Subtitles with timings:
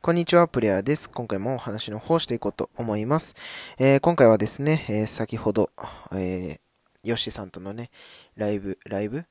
[0.00, 1.10] こんにちは、プレイヤーです。
[1.10, 3.34] 今回もお話の方していこうと思います。
[3.78, 5.70] えー、今回はですね、えー、先ほど、
[6.12, 7.90] えー、ヨッシさんとのね、
[8.36, 9.24] ライブ、ライブ、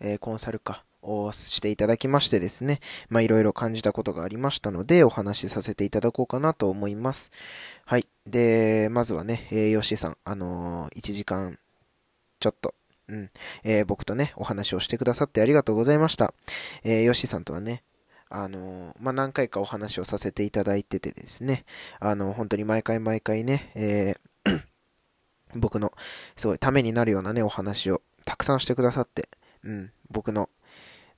[0.00, 7.30] えー、コンサルか、をしていただきましてですね、まあいろいろ感じたことがありましたので、お話しさせていただこうかなと思います。
[7.84, 8.06] はい。
[8.26, 11.60] で、まずはね、えー、ヨシさん、あのー、1時間
[12.40, 12.74] ちょっと、
[13.06, 13.30] うん、
[13.62, 16.34] えー、僕とね、お話をしてくださってありがとうございました。
[16.82, 17.84] えー、ヨシさんとはね、
[18.30, 21.64] あの、まあ、何回かお話をさせていただいててですね、
[22.00, 24.62] あの、本当に毎回毎回ね、えー
[25.56, 25.92] 僕の
[26.36, 29.30] すごいためになるようなね、お話をたくさんしてくださって、
[29.64, 30.50] うん、僕の、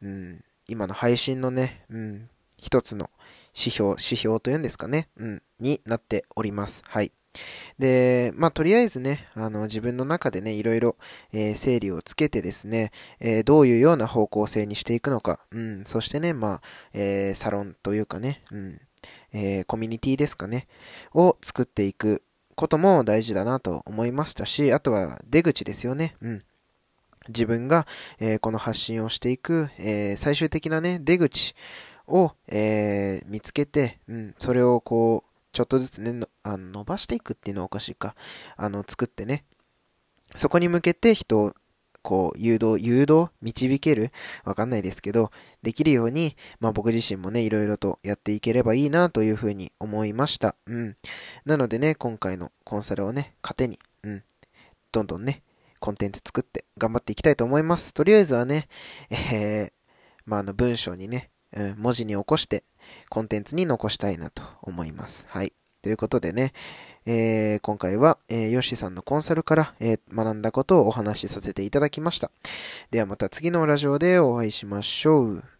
[0.02, 3.10] うん、今の配信のね、うん、一つの
[3.54, 6.84] 指標、指標というんですかね、うん、になっております。
[6.86, 7.12] はい。
[7.78, 10.96] で、まあ、とりあえずね、あの、自分の中でね、いろいろ、
[11.32, 16.60] えー、整理をつけてですね、えー、どういうような方向性にしていくのか、うん、そしてね、まあ、
[16.92, 18.80] えー、サロンというかね、うん、
[19.32, 20.66] えコミュニティですかね、
[21.14, 22.22] を作っていく
[22.54, 26.44] ことも大事だなと思いましたし、あとは出口ですよね、うん。
[27.28, 27.86] 自分が、
[28.18, 31.54] えこの発信をしていく、え最終的なね、出口
[32.06, 38.14] を、え見つけて、うん、それをこう、ちょっとずつね、あの伸ばしていくっていうのはおかしいか。
[38.56, 39.44] あの、作ってね。
[40.36, 41.54] そこに向けて人を、
[42.02, 44.10] こう、誘導、誘導導ける
[44.44, 45.30] わかんないですけど、
[45.62, 50.54] できるように、まあ僕自身もね、いろいろとやっていければいいなというふうに思いました。
[50.66, 50.96] うん。
[51.44, 54.24] なのでね、今回のコンサルをね、糧に、うん。
[54.92, 55.42] どんどんね、
[55.80, 57.92] コンテンツ作って頑張っていきたいと思います。
[57.92, 58.68] とりあえずはね、
[59.10, 59.72] えー、
[60.26, 61.29] まああの文章にね、
[61.76, 62.64] 文字に起こして、
[63.08, 65.26] コンテンツに残したいなと思います。
[65.28, 65.52] はい。
[65.82, 66.52] ということでね、
[67.06, 72.30] えー、今回は、えー、ヨッシーさんのコンサルから、えー、学んだことをお話しさせていただきました。
[72.90, 75.59] ではまた次のラジオでお会いしましょう。